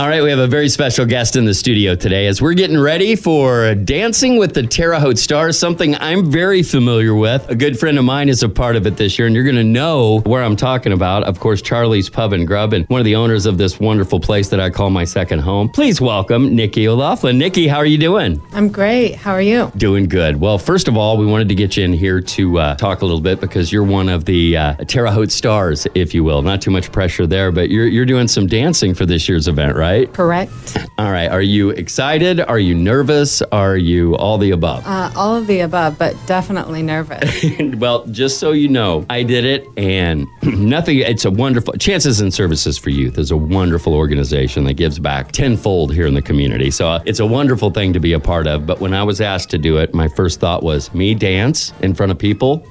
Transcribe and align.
All 0.00 0.08
right, 0.08 0.22
we 0.22 0.30
have 0.30 0.38
a 0.38 0.46
very 0.46 0.70
special 0.70 1.04
guest 1.04 1.36
in 1.36 1.44
the 1.44 1.52
studio 1.52 1.94
today 1.94 2.26
as 2.26 2.40
we're 2.40 2.54
getting 2.54 2.78
ready 2.78 3.16
for 3.16 3.74
Dancing 3.74 4.38
with 4.38 4.54
the 4.54 4.62
Terre 4.62 4.98
Haute 4.98 5.18
Stars, 5.18 5.58
something 5.58 5.94
I'm 5.96 6.30
very 6.30 6.62
familiar 6.62 7.14
with. 7.14 7.46
A 7.50 7.54
good 7.54 7.78
friend 7.78 7.98
of 7.98 8.06
mine 8.06 8.30
is 8.30 8.42
a 8.42 8.48
part 8.48 8.76
of 8.76 8.86
it 8.86 8.96
this 8.96 9.18
year, 9.18 9.26
and 9.26 9.34
you're 9.34 9.44
going 9.44 9.56
to 9.56 9.62
know 9.62 10.20
where 10.20 10.42
I'm 10.42 10.56
talking 10.56 10.94
about. 10.94 11.24
Of 11.24 11.38
course, 11.38 11.60
Charlie's 11.60 12.08
Pub 12.08 12.32
and 12.32 12.46
Grub, 12.46 12.72
and 12.72 12.86
one 12.86 12.98
of 12.98 13.04
the 13.04 13.14
owners 13.14 13.44
of 13.44 13.58
this 13.58 13.78
wonderful 13.78 14.20
place 14.20 14.48
that 14.48 14.58
I 14.58 14.70
call 14.70 14.88
my 14.88 15.04
second 15.04 15.40
home. 15.40 15.68
Please 15.68 16.00
welcome 16.00 16.56
Nikki 16.56 16.88
O'Laughlin. 16.88 17.36
Nikki, 17.36 17.68
how 17.68 17.76
are 17.76 17.84
you 17.84 17.98
doing? 17.98 18.40
I'm 18.54 18.70
great. 18.70 19.16
How 19.16 19.32
are 19.32 19.42
you? 19.42 19.70
Doing 19.76 20.08
good. 20.08 20.40
Well, 20.40 20.56
first 20.56 20.88
of 20.88 20.96
all, 20.96 21.18
we 21.18 21.26
wanted 21.26 21.50
to 21.50 21.54
get 21.54 21.76
you 21.76 21.84
in 21.84 21.92
here 21.92 22.22
to 22.22 22.58
uh, 22.58 22.74
talk 22.76 23.02
a 23.02 23.04
little 23.04 23.20
bit 23.20 23.38
because 23.38 23.70
you're 23.70 23.84
one 23.84 24.08
of 24.08 24.24
the 24.24 24.56
uh, 24.56 24.76
Terre 24.76 25.10
Haute 25.10 25.30
stars, 25.30 25.86
if 25.94 26.14
you 26.14 26.24
will. 26.24 26.40
Not 26.40 26.62
too 26.62 26.70
much 26.70 26.90
pressure 26.90 27.26
there, 27.26 27.52
but 27.52 27.68
you're, 27.68 27.86
you're 27.86 28.06
doing 28.06 28.28
some 28.28 28.46
dancing 28.46 28.94
for 28.94 29.04
this 29.04 29.28
year's 29.28 29.46
event, 29.46 29.76
right? 29.76 29.89
Correct. 30.12 30.76
All 30.98 31.10
right. 31.10 31.28
Are 31.28 31.42
you 31.42 31.70
excited? 31.70 32.40
Are 32.40 32.58
you 32.58 32.74
nervous? 32.74 33.42
Are 33.52 33.76
you 33.76 34.16
all 34.16 34.38
the 34.38 34.50
above? 34.50 34.86
Uh, 34.86 35.10
all 35.16 35.36
of 35.36 35.46
the 35.46 35.60
above, 35.60 35.98
but 35.98 36.16
definitely 36.26 36.82
nervous. 36.82 37.44
well, 37.76 38.06
just 38.06 38.38
so 38.38 38.52
you 38.52 38.68
know, 38.68 39.04
I 39.10 39.22
did 39.22 39.44
it 39.44 39.66
and 39.76 40.26
nothing, 40.42 40.98
it's 40.98 41.24
a 41.24 41.30
wonderful, 41.30 41.74
Chances 41.74 42.20
and 42.20 42.32
Services 42.32 42.78
for 42.78 42.90
Youth 42.90 43.18
is 43.18 43.30
a 43.30 43.36
wonderful 43.36 43.94
organization 43.94 44.64
that 44.64 44.74
gives 44.74 44.98
back 44.98 45.32
tenfold 45.32 45.92
here 45.92 46.06
in 46.06 46.14
the 46.14 46.22
community. 46.22 46.70
So 46.70 46.88
uh, 46.88 47.02
it's 47.06 47.20
a 47.20 47.26
wonderful 47.26 47.70
thing 47.70 47.92
to 47.92 48.00
be 48.00 48.12
a 48.12 48.20
part 48.20 48.46
of. 48.46 48.66
But 48.66 48.80
when 48.80 48.94
I 48.94 49.02
was 49.02 49.20
asked 49.20 49.50
to 49.50 49.58
do 49.58 49.78
it, 49.78 49.94
my 49.94 50.08
first 50.08 50.40
thought 50.40 50.62
was 50.62 50.92
me 50.94 51.14
dance 51.14 51.72
in 51.80 51.94
front 51.94 52.12
of 52.12 52.18
people? 52.18 52.66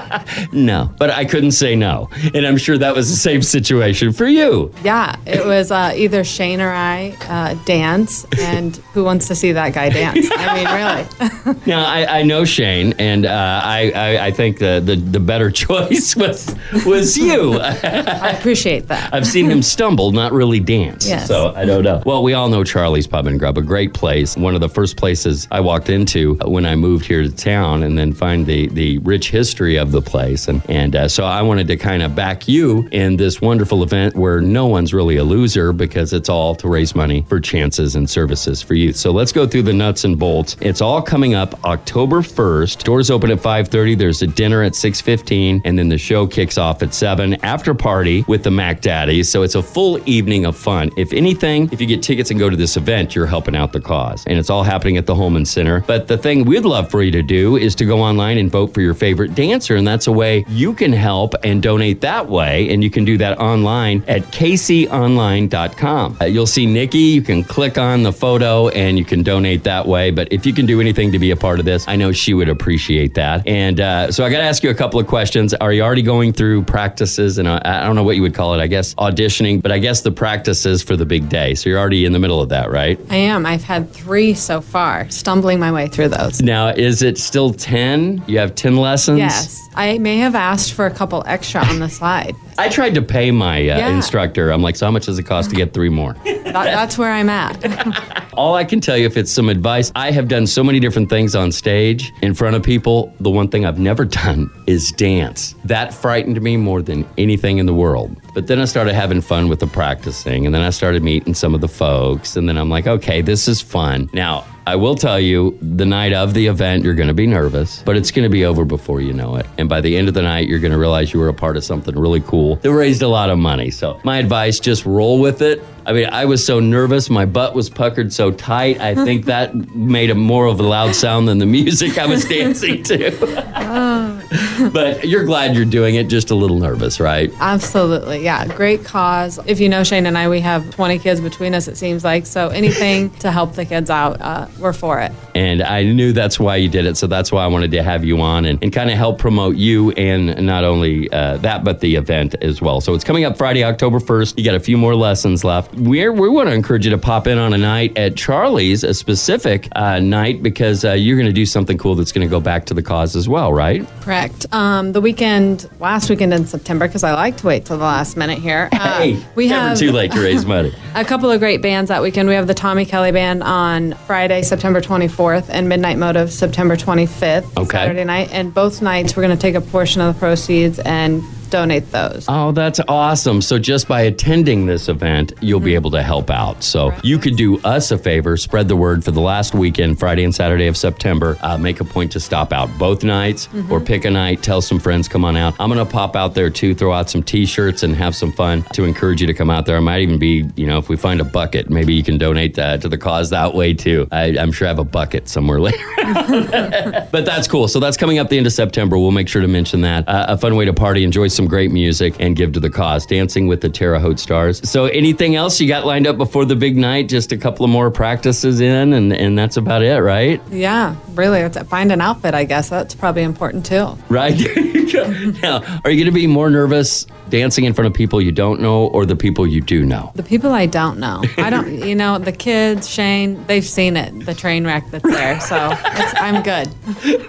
no, 0.52 0.90
but 0.98 1.10
I 1.10 1.24
couldn't 1.24 1.52
say 1.52 1.76
no. 1.76 2.08
And 2.34 2.46
I'm 2.46 2.56
sure 2.56 2.78
that 2.78 2.94
was 2.94 3.10
the 3.10 3.16
same 3.16 3.42
situation 3.42 4.12
for 4.12 4.26
you. 4.26 4.72
yeah, 4.82 5.16
it 5.26 5.44
was 5.44 5.70
uh, 5.70 5.92
either 5.94 6.24
Shane 6.24 6.60
or 6.62 6.70
I 6.70 7.16
uh, 7.28 7.54
dance, 7.64 8.24
and 8.38 8.76
who 8.94 9.04
wants 9.04 9.28
to 9.28 9.34
see 9.34 9.52
that 9.52 9.74
guy 9.74 9.88
dance? 9.88 10.28
I 10.32 10.54
mean, 10.54 10.66
really. 10.74 11.62
Now 11.66 11.84
I, 11.84 12.20
I 12.20 12.22
know 12.22 12.44
Shane, 12.44 12.94
and 12.98 13.26
uh, 13.26 13.60
I, 13.64 13.92
I 13.94 14.26
I 14.26 14.30
think 14.30 14.58
the, 14.58 14.82
the 14.84 14.96
the 14.96 15.20
better 15.20 15.50
choice 15.64 16.16
was 16.16 16.54
was 16.86 17.16
you. 17.16 17.58
I 17.60 18.30
appreciate 18.38 18.88
that. 18.88 19.12
I've 19.12 19.26
seen 19.26 19.50
him 19.50 19.62
stumble, 19.62 20.12
not 20.12 20.32
really 20.32 20.60
dance. 20.60 21.08
Yes. 21.08 21.28
So 21.28 21.52
I 21.54 21.64
don't 21.64 21.84
know. 21.84 22.02
Well, 22.06 22.22
we 22.22 22.34
all 22.34 22.48
know 22.48 22.64
Charlie's 22.64 23.06
Pub 23.06 23.26
and 23.26 23.38
Grub, 23.38 23.58
a 23.58 23.62
great 23.62 23.94
place. 23.94 24.36
One 24.36 24.54
of 24.54 24.60
the 24.60 24.68
first 24.68 24.96
places 24.96 25.46
I 25.50 25.60
walked 25.60 25.88
into 25.88 26.34
when 26.44 26.66
I 26.66 26.74
moved 26.76 27.06
here 27.06 27.22
to 27.22 27.30
town, 27.30 27.82
and 27.82 27.96
then 27.98 28.12
find 28.12 28.46
the 28.46 28.68
the 28.68 28.98
rich 28.98 29.30
history 29.30 29.76
of 29.76 29.92
the 29.92 30.02
place, 30.02 30.48
and 30.48 30.62
and 30.68 30.96
uh, 30.96 31.08
so 31.08 31.24
I 31.24 31.42
wanted 31.42 31.66
to 31.68 31.76
kind 31.76 32.02
of 32.02 32.14
back 32.14 32.48
you 32.48 32.88
in 32.92 33.16
this 33.16 33.40
wonderful 33.40 33.82
event 33.82 34.14
where 34.16 34.40
no 34.40 34.66
one's 34.66 34.92
really 34.92 35.16
a 35.16 35.24
loser 35.24 35.72
because 35.72 36.12
it's 36.12 36.28
all 36.28 36.41
to 36.56 36.68
raise 36.68 36.94
money 36.94 37.24
for 37.28 37.38
chances 37.40 37.94
and 37.96 38.10
services 38.10 38.60
for 38.60 38.74
youth. 38.74 38.96
So 38.96 39.12
let's 39.12 39.32
go 39.32 39.46
through 39.46 39.62
the 39.62 39.72
nuts 39.72 40.04
and 40.04 40.18
bolts. 40.18 40.56
It's 40.60 40.80
all 40.80 41.00
coming 41.00 41.34
up 41.34 41.64
October 41.64 42.22
1st. 42.22 42.84
Doors 42.84 43.10
open 43.10 43.30
at 43.30 43.40
5:30. 43.40 43.94
There's 43.94 44.22
a 44.22 44.26
dinner 44.26 44.62
at 44.62 44.74
6:15, 44.74 45.62
and 45.64 45.78
then 45.78 45.88
the 45.88 45.98
show 45.98 46.26
kicks 46.26 46.58
off 46.58 46.82
at 46.82 46.92
7. 46.92 47.36
After 47.42 47.74
party 47.74 48.24
with 48.26 48.42
the 48.42 48.50
Mac 48.50 48.80
Daddies. 48.80 49.28
So 49.28 49.42
it's 49.42 49.54
a 49.54 49.62
full 49.62 50.00
evening 50.06 50.44
of 50.44 50.56
fun. 50.56 50.90
If 50.96 51.12
anything, 51.12 51.68
if 51.72 51.80
you 51.80 51.86
get 51.86 52.02
tickets 52.02 52.30
and 52.30 52.40
go 52.40 52.50
to 52.50 52.56
this 52.56 52.76
event, 52.76 53.14
you're 53.14 53.26
helping 53.26 53.54
out 53.56 53.72
the 53.72 53.80
cause. 53.80 54.24
And 54.26 54.38
it's 54.38 54.50
all 54.50 54.64
happening 54.64 54.96
at 54.96 55.06
the 55.06 55.14
Hulman 55.14 55.44
Center. 55.44 55.84
But 55.86 56.08
the 56.08 56.18
thing 56.18 56.44
we'd 56.44 56.64
love 56.64 56.90
for 56.90 57.02
you 57.02 57.10
to 57.12 57.22
do 57.22 57.56
is 57.56 57.74
to 57.76 57.84
go 57.84 58.00
online 58.00 58.38
and 58.38 58.50
vote 58.50 58.74
for 58.74 58.80
your 58.80 58.94
favorite 58.94 59.34
dancer, 59.34 59.76
and 59.76 59.86
that's 59.86 60.06
a 60.06 60.12
way 60.12 60.44
you 60.48 60.72
can 60.72 60.92
help 60.92 61.34
and 61.44 61.62
donate 61.62 62.00
that 62.00 62.28
way. 62.28 62.68
And 62.70 62.82
you 62.82 62.90
can 62.90 63.04
do 63.04 63.16
that 63.18 63.38
online 63.38 64.02
at 64.08 64.22
kconline.com. 64.32 66.16
You'll 66.32 66.46
see 66.46 66.64
Nikki. 66.64 66.98
You 66.98 67.20
can 67.22 67.44
click 67.44 67.76
on 67.76 68.02
the 68.02 68.12
photo 68.12 68.68
and 68.70 68.98
you 68.98 69.04
can 69.04 69.22
donate 69.22 69.64
that 69.64 69.86
way. 69.86 70.10
But 70.10 70.32
if 70.32 70.46
you 70.46 70.54
can 70.54 70.64
do 70.64 70.80
anything 70.80 71.12
to 71.12 71.18
be 71.18 71.30
a 71.30 71.36
part 71.36 71.58
of 71.58 71.66
this, 71.66 71.86
I 71.86 71.96
know 71.96 72.10
she 72.10 72.32
would 72.32 72.48
appreciate 72.48 73.14
that. 73.14 73.46
And 73.46 73.80
uh, 73.80 74.10
so 74.10 74.24
I 74.24 74.30
got 74.30 74.38
to 74.38 74.44
ask 74.44 74.62
you 74.62 74.70
a 74.70 74.74
couple 74.74 74.98
of 74.98 75.06
questions. 75.06 75.52
Are 75.54 75.72
you 75.72 75.82
already 75.82 76.00
going 76.02 76.32
through 76.32 76.62
practices? 76.64 77.36
And 77.36 77.46
uh, 77.46 77.60
I 77.64 77.84
don't 77.84 77.94
know 77.96 78.02
what 78.04 78.16
you 78.16 78.22
would 78.22 78.34
call 78.34 78.54
it, 78.54 78.60
I 78.62 78.66
guess 78.66 78.94
auditioning, 78.94 79.60
but 79.60 79.70
I 79.72 79.78
guess 79.78 80.00
the 80.00 80.10
practices 80.10 80.82
for 80.82 80.96
the 80.96 81.04
big 81.04 81.28
day. 81.28 81.54
So 81.54 81.68
you're 81.68 81.78
already 81.78 82.06
in 82.06 82.12
the 82.12 82.18
middle 82.18 82.40
of 82.40 82.48
that, 82.48 82.70
right? 82.70 82.98
I 83.10 83.16
am. 83.16 83.44
I've 83.44 83.64
had 83.64 83.90
three 83.92 84.32
so 84.32 84.60
far, 84.62 85.08
stumbling 85.10 85.58
my 85.60 85.70
way 85.70 85.88
through 85.88 86.08
those. 86.08 86.40
Now, 86.40 86.68
is 86.68 87.02
it 87.02 87.18
still 87.18 87.52
10? 87.52 88.24
You 88.26 88.38
have 88.38 88.54
10 88.54 88.76
lessons? 88.76 89.18
Yes, 89.18 89.60
I 89.74 89.98
may 89.98 90.16
have 90.18 90.34
asked 90.34 90.72
for 90.72 90.86
a 90.86 90.90
couple 90.90 91.22
extra 91.26 91.60
on 91.62 91.78
the 91.78 91.88
slide. 91.90 92.34
I 92.58 92.68
tried 92.68 92.94
to 92.94 93.02
pay 93.02 93.30
my 93.30 93.60
uh, 93.60 93.78
Yeah. 93.78 93.94
instructor. 93.96 94.50
I'm 94.50 94.62
like, 94.62 94.76
so 94.76 94.86
how 94.86 94.90
much 94.92 95.06
does 95.06 95.18
it 95.18 95.24
cost 95.24 95.50
to 95.50 95.56
get 95.56 95.72
three 95.72 95.88
more? 95.88 96.14
That, 96.52 96.64
that's 96.64 96.98
where 96.98 97.10
I'm 97.10 97.28
at. 97.28 98.32
All 98.34 98.54
I 98.54 98.64
can 98.64 98.80
tell 98.80 98.96
you, 98.96 99.04
if 99.04 99.16
it's 99.16 99.30
some 99.30 99.48
advice, 99.48 99.92
I 99.94 100.10
have 100.10 100.28
done 100.28 100.46
so 100.46 100.64
many 100.64 100.80
different 100.80 101.10
things 101.10 101.34
on 101.34 101.52
stage 101.52 102.12
in 102.22 102.34
front 102.34 102.56
of 102.56 102.62
people. 102.62 103.14
The 103.20 103.30
one 103.30 103.48
thing 103.48 103.66
I've 103.66 103.78
never 103.78 104.04
done 104.22 104.50
is 104.66 104.92
dance. 104.92 105.54
That 105.64 105.92
frightened 105.92 106.40
me 106.40 106.56
more 106.56 106.82
than 106.82 107.06
anything 107.18 107.58
in 107.58 107.66
the 107.66 107.74
world. 107.74 108.16
But 108.34 108.46
then 108.46 108.58
I 108.58 108.64
started 108.64 108.94
having 108.94 109.20
fun 109.20 109.48
with 109.48 109.60
the 109.60 109.66
practicing, 109.66 110.46
and 110.46 110.54
then 110.54 110.62
I 110.62 110.70
started 110.70 111.02
meeting 111.02 111.34
some 111.34 111.54
of 111.54 111.60
the 111.60 111.68
folks, 111.68 112.36
and 112.36 112.48
then 112.48 112.56
I'm 112.56 112.70
like, 112.70 112.86
okay, 112.86 113.20
this 113.20 113.48
is 113.48 113.60
fun. 113.60 114.08
Now, 114.14 114.46
I 114.66 114.76
will 114.76 114.94
tell 114.94 115.18
you, 115.18 115.58
the 115.60 115.84
night 115.84 116.12
of 116.12 116.34
the 116.34 116.46
event, 116.46 116.84
you're 116.84 116.94
going 116.94 117.08
to 117.08 117.14
be 117.14 117.26
nervous, 117.26 117.82
but 117.82 117.96
it's 117.96 118.12
going 118.12 118.22
to 118.22 118.30
be 118.30 118.44
over 118.44 118.64
before 118.64 119.00
you 119.00 119.12
know 119.12 119.34
it. 119.34 119.46
And 119.58 119.68
by 119.68 119.80
the 119.80 119.96
end 119.96 120.06
of 120.06 120.14
the 120.14 120.22
night, 120.22 120.48
you're 120.48 120.60
going 120.60 120.72
to 120.72 120.78
realize 120.78 121.12
you 121.12 121.18
were 121.18 121.28
a 121.28 121.34
part 121.34 121.56
of 121.56 121.64
something 121.64 121.98
really 121.98 122.20
cool 122.20 122.56
that 122.56 122.72
raised 122.72 123.02
a 123.02 123.08
lot 123.08 123.28
of 123.28 123.38
money. 123.38 123.70
So, 123.70 124.00
my 124.04 124.18
advice 124.18 124.60
just 124.60 124.86
roll 124.86 125.20
with 125.20 125.42
it. 125.42 125.62
I 125.84 125.92
mean, 125.92 126.06
I 126.06 126.24
was 126.26 126.44
so 126.44 126.60
nervous. 126.60 127.10
My 127.10 127.24
butt 127.24 127.54
was 127.54 127.68
puckered 127.68 128.12
so 128.12 128.30
tight. 128.30 128.80
I 128.80 128.94
think 128.94 129.26
that 129.26 129.54
made 129.74 130.10
a 130.10 130.14
more 130.14 130.46
of 130.46 130.60
a 130.60 130.62
loud 130.62 130.94
sound 130.94 131.28
than 131.28 131.38
the 131.38 131.46
music 131.46 131.98
I 131.98 132.06
was 132.06 132.24
dancing 132.24 132.82
to. 132.84 133.42
Oh. 133.64 134.11
but 134.72 135.06
you're 135.06 135.24
glad 135.24 135.54
you're 135.54 135.64
doing 135.64 135.94
it, 135.96 136.08
just 136.08 136.30
a 136.30 136.34
little 136.34 136.58
nervous, 136.58 137.00
right? 137.00 137.32
Absolutely. 137.40 138.22
Yeah. 138.22 138.46
Great 138.46 138.84
cause. 138.84 139.38
If 139.46 139.60
you 139.60 139.68
know 139.68 139.84
Shane 139.84 140.06
and 140.06 140.16
I, 140.16 140.28
we 140.28 140.40
have 140.40 140.70
20 140.70 140.98
kids 140.98 141.20
between 141.20 141.54
us, 141.54 141.68
it 141.68 141.76
seems 141.76 142.04
like. 142.04 142.26
So 142.26 142.48
anything 142.48 143.10
to 143.16 143.30
help 143.30 143.54
the 143.54 143.64
kids 143.64 143.90
out, 143.90 144.20
uh, 144.20 144.46
we're 144.58 144.72
for 144.72 145.00
it. 145.00 145.12
And 145.34 145.62
I 145.62 145.82
knew 145.84 146.12
that's 146.12 146.38
why 146.38 146.56
you 146.56 146.68
did 146.68 146.86
it. 146.86 146.96
So 146.96 147.06
that's 147.06 147.32
why 147.32 147.44
I 147.44 147.46
wanted 147.46 147.70
to 147.72 147.82
have 147.82 148.04
you 148.04 148.20
on 148.20 148.44
and, 148.44 148.62
and 148.62 148.72
kind 148.72 148.90
of 148.90 148.96
help 148.96 149.18
promote 149.18 149.56
you 149.56 149.90
and 149.92 150.44
not 150.44 150.64
only 150.64 151.10
uh, 151.12 151.38
that, 151.38 151.64
but 151.64 151.80
the 151.80 151.96
event 151.96 152.34
as 152.42 152.60
well. 152.60 152.80
So 152.80 152.94
it's 152.94 153.04
coming 153.04 153.24
up 153.24 153.36
Friday, 153.36 153.64
October 153.64 153.98
1st. 153.98 154.38
You 154.38 154.44
got 154.44 154.54
a 154.54 154.60
few 154.60 154.78
more 154.78 154.94
lessons 154.94 155.44
left. 155.44 155.74
We're, 155.74 156.12
we 156.12 156.28
want 156.28 156.48
to 156.48 156.54
encourage 156.54 156.84
you 156.84 156.90
to 156.90 156.98
pop 156.98 157.26
in 157.26 157.38
on 157.38 157.52
a 157.52 157.58
night 157.58 157.96
at 157.96 158.16
Charlie's, 158.16 158.84
a 158.84 158.94
specific 158.94 159.68
uh, 159.72 159.98
night, 159.98 160.42
because 160.42 160.84
uh, 160.84 160.92
you're 160.92 161.16
going 161.16 161.26
to 161.26 161.32
do 161.32 161.46
something 161.46 161.78
cool 161.78 161.94
that's 161.94 162.12
going 162.12 162.26
to 162.26 162.30
go 162.30 162.40
back 162.40 162.66
to 162.66 162.74
the 162.74 162.82
cause 162.82 163.16
as 163.16 163.28
well, 163.28 163.52
right? 163.52 163.86
Correct. 164.00 164.21
Um, 164.52 164.92
the 164.92 165.00
weekend, 165.00 165.68
last 165.80 166.10
weekend 166.10 166.32
in 166.34 166.46
September, 166.46 166.86
because 166.86 167.02
I 167.04 167.12
like 167.14 167.38
to 167.38 167.46
wait 167.46 167.64
till 167.64 167.78
the 167.78 167.84
last 167.84 168.16
minute 168.16 168.38
here. 168.38 168.68
Uh, 168.72 168.78
Hey, 168.98 169.26
we 169.34 169.48
never 169.48 169.68
have 169.70 169.78
too 169.78 169.90
late 169.92 170.12
to 170.12 170.20
raise 170.20 170.44
money. 170.44 170.72
a 170.94 171.04
couple 171.04 171.30
of 171.30 171.40
great 171.40 171.62
bands 171.62 171.88
that 171.88 172.02
weekend. 172.02 172.28
We 172.28 172.34
have 172.34 172.46
the 172.46 172.54
Tommy 172.54 172.84
Kelly 172.84 173.10
Band 173.12 173.42
on 173.42 173.94
Friday, 174.06 174.42
September 174.42 174.80
24th, 174.80 175.46
and 175.48 175.68
Midnight 175.68 175.98
Motive 175.98 176.32
September 176.32 176.76
25th, 176.76 177.56
Okay. 177.56 177.78
Saturday 177.78 178.04
night. 178.04 178.28
And 178.32 178.52
both 178.52 178.82
nights, 178.82 179.16
we're 179.16 179.22
going 179.22 179.36
to 179.36 179.40
take 179.40 179.54
a 179.54 179.60
portion 179.60 180.00
of 180.02 180.14
the 180.14 180.18
proceeds 180.18 180.78
and 180.80 181.22
donate 181.52 181.90
those. 181.92 182.24
Oh, 182.28 182.50
that's 182.50 182.80
awesome. 182.88 183.42
So 183.42 183.58
just 183.58 183.86
by 183.86 184.00
attending 184.00 184.66
this 184.66 184.88
event, 184.88 185.32
you'll 185.40 185.60
be 185.60 185.74
able 185.74 185.90
to 185.92 186.02
help 186.02 186.30
out. 186.30 186.64
So 186.64 186.92
you 187.04 187.18
could 187.18 187.36
do 187.36 187.58
us 187.60 187.90
a 187.90 187.98
favor, 187.98 188.36
spread 188.36 188.68
the 188.68 188.74
word 188.76 189.04
for 189.04 189.10
the 189.10 189.20
last 189.20 189.54
weekend, 189.54 189.98
Friday 189.98 190.24
and 190.24 190.34
Saturday 190.34 190.66
of 190.66 190.76
September. 190.76 191.36
Uh, 191.42 191.58
make 191.58 191.80
a 191.80 191.84
point 191.84 192.10
to 192.12 192.20
stop 192.20 192.52
out 192.52 192.68
both 192.78 193.04
nights 193.04 193.48
or 193.70 193.80
pick 193.80 194.04
a 194.06 194.10
night, 194.10 194.42
tell 194.42 194.62
some 194.62 194.80
friends, 194.80 195.08
come 195.08 195.24
on 195.24 195.36
out. 195.36 195.54
I'm 195.60 195.70
going 195.70 195.84
to 195.84 195.92
pop 195.92 196.16
out 196.16 196.34
there 196.34 196.48
too, 196.50 196.74
throw 196.74 196.92
out 196.92 197.10
some 197.10 197.22
t-shirts 197.22 197.82
and 197.82 197.94
have 197.94 198.16
some 198.16 198.32
fun 198.32 198.62
to 198.72 198.84
encourage 198.84 199.20
you 199.20 199.26
to 199.26 199.34
come 199.34 199.50
out 199.50 199.66
there. 199.66 199.76
I 199.76 199.80
might 199.80 200.00
even 200.00 200.18
be, 200.18 200.48
you 200.56 200.66
know, 200.66 200.78
if 200.78 200.88
we 200.88 200.96
find 200.96 201.20
a 201.20 201.24
bucket, 201.24 201.68
maybe 201.68 201.92
you 201.94 202.02
can 202.02 202.16
donate 202.16 202.54
that 202.54 202.80
to 202.80 202.88
the 202.88 202.98
cause 202.98 203.28
that 203.30 203.54
way 203.54 203.74
too. 203.74 204.08
I, 204.10 204.36
I'm 204.38 204.52
sure 204.52 204.66
I 204.66 204.70
have 204.70 204.78
a 204.78 204.84
bucket 204.84 205.28
somewhere 205.28 205.60
later. 205.68 205.78
But 207.12 207.26
that's 207.26 207.46
cool. 207.46 207.68
So 207.68 207.78
that's 207.78 207.96
coming 207.96 208.18
up 208.18 208.28
the 208.30 208.38
end 208.38 208.46
of 208.46 208.52
September. 208.52 208.98
We'll 208.98 209.10
make 209.10 209.28
sure 209.28 209.42
to 209.42 209.48
mention 209.48 209.82
that. 209.82 210.08
Uh, 210.08 210.26
a 210.28 210.38
fun 210.38 210.56
way 210.56 210.64
to 210.64 210.72
party, 210.72 211.04
enjoy 211.04 211.28
some 211.28 211.41
great 211.46 211.70
music, 211.70 212.14
and 212.20 212.36
give 212.36 212.52
to 212.52 212.60
the 212.60 212.70
cause. 212.70 213.06
Dancing 213.06 213.46
with 213.46 213.60
the 213.60 213.68
Terre 213.68 213.98
Haute 213.98 214.18
Stars. 214.18 214.68
So 214.68 214.86
anything 214.86 215.36
else 215.36 215.60
you 215.60 215.68
got 215.68 215.86
lined 215.86 216.06
up 216.06 216.16
before 216.16 216.44
the 216.44 216.56
big 216.56 216.76
night? 216.76 217.08
Just 217.08 217.32
a 217.32 217.36
couple 217.36 217.64
of 217.64 217.70
more 217.70 217.90
practices 217.90 218.60
in, 218.60 218.92
and, 218.92 219.12
and 219.12 219.38
that's 219.38 219.56
about 219.56 219.82
it, 219.82 220.02
right? 220.02 220.40
Yeah, 220.50 220.96
really, 221.14 221.40
it's 221.40 221.58
find 221.62 221.92
an 221.92 222.00
outfit. 222.00 222.34
I 222.34 222.44
guess 222.44 222.68
that's 222.68 222.94
probably 222.94 223.22
important 223.22 223.66
too. 223.66 223.96
Right? 224.08 224.38
now, 225.42 225.62
are 225.84 225.90
you 225.90 226.04
going 226.04 226.06
to 226.06 226.12
be 226.12 226.26
more 226.26 226.50
nervous 226.50 227.06
dancing 227.30 227.64
in 227.64 227.72
front 227.72 227.86
of 227.86 227.94
people 227.94 228.20
you 228.20 228.30
don't 228.32 228.60
know 228.60 228.86
or 228.88 229.06
the 229.06 229.16
people 229.16 229.46
you 229.46 229.60
do 229.60 229.84
know? 229.84 230.12
The 230.14 230.22
people 230.22 230.52
I 230.52 230.66
don't 230.66 230.98
know. 230.98 231.22
I 231.38 231.50
don't, 231.50 231.72
you 231.86 231.94
know, 231.94 232.18
the 232.18 232.32
kids, 232.32 232.88
Shane, 232.88 233.44
they've 233.46 233.64
seen 233.64 233.96
it, 233.96 234.26
the 234.26 234.34
train 234.34 234.66
wreck 234.66 234.84
that's 234.90 235.04
there. 235.04 235.40
So 235.40 235.70
it's, 235.72 236.14
I'm 236.16 236.42
good. 236.42 236.68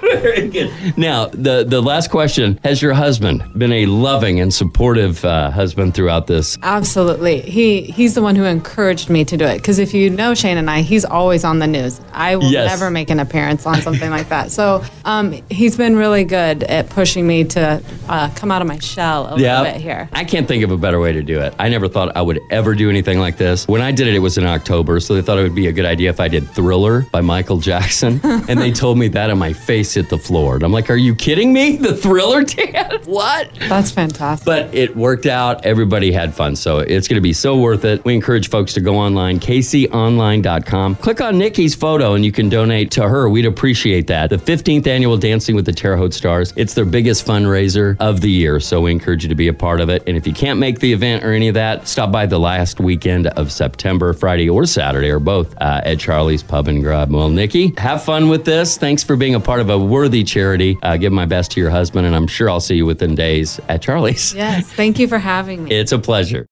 Very 0.02 0.50
good. 0.50 0.98
Now, 0.98 1.28
the, 1.28 1.64
the 1.68 1.82
last 1.82 2.10
question 2.10 2.60
Has 2.64 2.82
your 2.82 2.94
husband 2.94 3.44
been 3.58 3.72
a 3.72 3.86
loving 3.86 4.40
and 4.40 4.54
supportive 4.54 5.24
uh, 5.24 5.50
husband 5.52 5.94
throughout 5.94 6.28
this? 6.28 6.58
Absolutely. 6.64 7.42
He 7.42 7.82
he's 7.84 8.16
the 8.16 8.22
one 8.22 8.36
who 8.36 8.44
encouraged 8.44 9.10
me 9.10 9.24
to 9.26 9.38
do 9.38 9.46
it. 9.46 9.58
Because 9.58 9.80
if 9.80 9.94
you 9.94 10.10
know 10.10 10.34
Shane 10.34 10.58
and 10.58 10.70
I, 10.70 10.82
he's 10.82 11.06
always 11.06 11.44
on 11.44 11.60
the 11.60 11.68
news. 11.68 12.02
I 12.14 12.36
will 12.36 12.52
Yes. 12.52 12.70
never 12.70 12.92
make 12.92 13.10
an 13.10 13.20
appearance 13.20 13.66
on 13.66 13.73
something 13.82 14.10
like 14.10 14.30
that. 14.30 14.52
So 14.52 14.84
um, 15.06 15.32
he's 15.50 15.78
been 15.78 15.96
really 15.96 16.24
good 16.24 16.64
at 16.64 16.90
pushing 16.90 17.28
me 17.28 17.44
to 17.46 17.82
uh, 18.10 18.30
come 18.36 18.52
out 18.52 18.62
of 18.62 18.68
my 18.68 18.80
shell 18.80 19.34
a 19.34 19.36
little 19.36 19.64
bit 19.64 19.78
here. 19.78 20.10
I 20.14 20.24
can't 20.24 20.48
think 20.48 20.64
of 20.64 20.72
a 20.72 20.78
better 20.78 21.00
way 21.00 21.14
to 21.14 21.22
do 21.24 21.40
it. 21.40 21.54
I 21.60 21.70
never 21.70 21.88
thought 21.88 22.16
I 22.16 22.22
would 22.22 22.40
ever 22.50 22.76
do 22.76 22.90
anything 22.90 23.20
like 23.20 23.38
this. 23.38 23.68
When 23.68 23.82
I 23.82 23.92
did 23.92 24.08
it, 24.08 24.16
it 24.16 24.20
was 24.20 24.38
in 24.38 24.46
October, 24.46 25.00
so 25.00 25.16
they 25.16 25.22
thought 25.22 25.38
it 25.38 25.44
would 25.44 25.56
be 25.56 25.68
a 25.68 25.72
good 25.72 25.86
idea 25.86 26.10
if 26.10 26.20
I 26.20 26.28
did 26.28 26.48
Thriller 26.50 27.06
by 27.12 27.22
Michael 27.22 27.58
Jackson. 27.58 28.20
and 28.24 28.60
they 28.60 28.72
told 28.72 28.98
me 28.98 29.08
that, 29.10 29.30
and 29.30 29.40
my 29.40 29.54
face 29.54 29.94
hit 29.94 30.10
the 30.10 30.18
floor. 30.18 30.56
And 30.56 30.64
I'm 30.64 30.72
like, 30.72 30.90
Are 30.90 30.96
you 30.96 31.16
kidding 31.16 31.54
me? 31.54 31.78
The 31.78 31.96
Thriller, 31.96 32.44
dance? 32.44 33.06
What? 33.14 33.50
That's 33.60 33.92
fantastic. 33.92 34.46
But 34.46 34.74
it 34.74 34.96
worked 34.96 35.26
out. 35.26 35.66
Everybody 35.66 36.12
had 36.12 36.34
fun. 36.34 36.56
So 36.56 36.80
it's 36.80 37.08
going 37.08 37.16
to 37.16 37.22
be 37.22 37.34
so 37.34 37.58
worth 37.60 37.86
it. 37.86 38.04
We 38.06 38.16
encourage 38.16 38.50
folks 38.50 38.74
to 38.74 38.82
go 38.82 38.96
online, 38.96 39.40
caseyonline.com. 39.40 40.96
Click 40.96 41.22
on 41.22 41.38
Nikki's 41.38 41.76
photo 41.76 42.14
and 42.14 42.24
you 42.26 42.32
can 42.32 42.50
donate 42.50 42.92
to 42.92 43.08
her. 43.08 43.30
We'd 43.30 43.46
appreciate 43.64 44.08
that. 44.08 44.30
The 44.30 44.36
15th 44.36 44.88
annual 44.88 45.16
Dancing 45.16 45.56
with 45.56 45.66
the 45.66 45.72
Terre 45.72 45.96
Haute 45.96 46.14
Stars. 46.14 46.52
It's 46.58 46.74
their 46.74 46.84
biggest 46.84 47.26
fundraiser 47.26 47.96
of 48.02 48.20
the 48.20 48.30
year. 48.30 48.60
So 48.60 48.82
we 48.82 48.92
encourage 48.92 49.24
you 49.24 49.30
to 49.30 49.36
be 49.36 49.48
a 49.48 49.54
part 49.54 49.80
of 49.80 49.88
it. 49.88 50.04
And 50.06 50.18
if 50.18 50.28
you 50.28 50.34
can't 50.34 50.60
make 50.60 50.80
the 50.80 50.92
event 50.92 51.24
or 51.24 51.32
any 51.32 51.48
of 51.48 51.54
that, 51.54 51.88
stop 51.88 52.12
by 52.12 52.26
the 52.26 52.38
last 52.38 52.82
weekend 52.82 53.28
of 53.28 53.54
September, 53.54 54.12
Friday 54.12 54.50
or 54.50 54.66
Saturday 54.66 55.10
or 55.10 55.20
both 55.20 55.56
uh, 55.62 55.80
at 55.86 55.98
Charlie's 55.98 56.44
Pub 56.44 56.68
and 56.68 56.84
Grub. 56.84 57.10
Well, 57.10 57.30
Nikki, 57.30 57.74
have 57.78 58.04
fun 58.04 58.28
with 58.28 58.44
this. 58.44 58.78
Thanks 58.78 59.02
for 59.02 59.16
being 59.16 59.34
a 59.34 59.40
part 59.40 59.62
of 59.62 59.70
a 59.70 59.80
worthy 59.80 60.26
charity. 60.26 60.78
Uh, 60.84 60.98
give 60.98 61.14
my 61.14 61.26
best 61.26 61.52
to 61.52 61.62
your 61.62 61.70
husband, 61.70 62.06
and 62.06 62.18
I'm 62.18 62.28
sure 62.28 62.50
I'll 62.50 62.60
see 62.60 62.76
you 62.76 62.86
within 62.86 63.16
days 63.16 63.62
at 63.70 63.82
Charlie's. 63.82 64.34
yes. 64.34 64.70
Thank 64.74 65.00
you 65.00 65.08
for 65.08 65.20
having 65.20 65.64
me. 65.64 65.72
It's 65.74 65.94
a 65.94 66.00
pleasure. 66.00 66.42